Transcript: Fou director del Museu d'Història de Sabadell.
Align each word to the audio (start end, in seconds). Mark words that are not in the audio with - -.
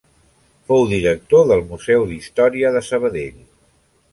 Fou 0.69 0.85
director 0.93 1.45
del 1.51 1.61
Museu 1.73 2.07
d'Història 2.13 2.73
de 2.79 2.85
Sabadell. 2.89 3.41